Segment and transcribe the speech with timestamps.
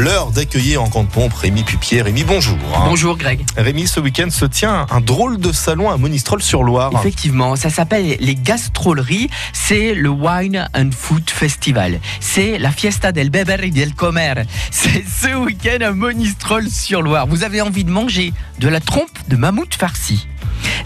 [0.00, 2.00] L'heure d'accueillir en pompe Rémi Pupier.
[2.00, 2.56] Rémi, bonjour.
[2.86, 3.44] Bonjour Greg.
[3.54, 6.90] Rémi, ce week-end se tient un drôle de salon à Monistrol-sur-Loire.
[6.98, 9.28] Effectivement, ça s'appelle les gastroleries.
[9.52, 12.00] C'est le Wine and Food Festival.
[12.18, 14.46] C'est la Fiesta del Beber y del Comer.
[14.70, 17.26] C'est ce week-end à Monistrol-sur-Loire.
[17.26, 20.26] Vous avez envie de manger de la trompe de mammouth farci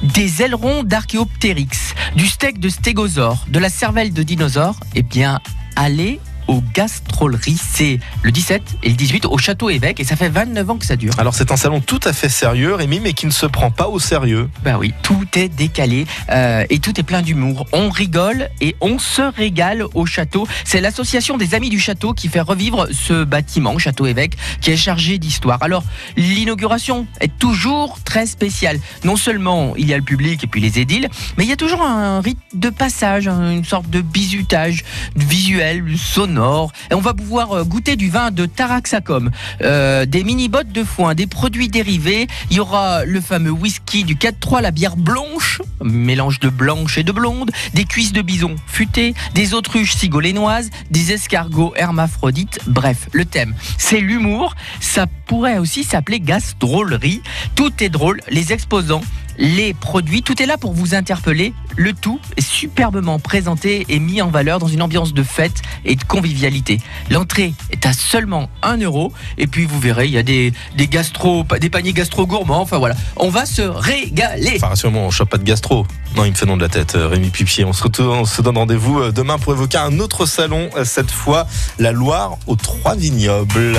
[0.03, 5.39] des ailerons d'Archéoptérix, du steak de stégosaure, de la cervelle de dinosaure, eh bien,
[5.77, 7.61] allez aux gastroleries.
[7.61, 10.87] C'est le 17 et le 18 au Château Évêque et ça fait 29 ans que
[10.87, 11.13] ça dure.
[11.19, 13.89] Alors c'est un salon tout à fait sérieux, Rémi, mais qui ne se prend pas
[13.89, 14.49] au sérieux.
[14.63, 17.67] Ben oui, tout est décalé euh, et tout est plein d'humour.
[17.73, 20.47] On rigole et on se régale au château.
[20.65, 24.77] C'est l'association des Amis du Château qui fait revivre ce bâtiment, Château Évêque, qui est
[24.77, 25.63] chargé d'histoire.
[25.63, 25.85] Alors
[26.17, 28.79] l'inauguration est toujours très spéciale.
[29.05, 31.57] Non seulement il y a le public et puis les édiles, mais il y a
[31.57, 34.85] toujours un rite de passage, une sorte de bizutage
[35.17, 39.31] visuel, sonore et on va pouvoir euh, goûter du vin de Taraxacum,
[39.63, 42.27] euh, des mini-bottes de foin, des produits dérivés.
[42.51, 47.03] Il y aura le fameux whisky du 4-3, la bière blanche, mélange de blanche et
[47.03, 52.59] de blonde, des cuisses de bison futées, des autruches sigolénoises, des escargots hermaphrodites.
[52.67, 54.55] Bref, le thème, c'est l'humour.
[54.81, 57.23] Ça pourrait aussi s'appeler gastrolerie.
[57.55, 58.21] Tout est drôle.
[58.29, 59.03] Les exposants
[59.39, 60.23] les produits.
[60.23, 61.55] Tout est là pour vous interpeller.
[61.77, 65.97] Le tout est superbement présenté et mis en valeur dans une ambiance de fête et
[65.97, 66.81] de convivialité.
[67.11, 69.13] L'entrée est à seulement 1 euro.
[69.39, 72.61] Et puis vous verrez, il y a des, des gastro, des paniers gastro gourmands.
[72.61, 74.59] Enfin voilà, on va se régaler.
[74.63, 75.87] Enfin, sûrement, on chope pas de gastro.
[76.17, 77.65] Non, il me fait nom de la tête, euh, Rémi Pupier.
[77.65, 81.11] On se, on se donne rendez-vous euh, demain pour évoquer un autre salon, euh, cette
[81.11, 81.47] fois
[81.81, 83.79] la Loire aux Trois Vignobles.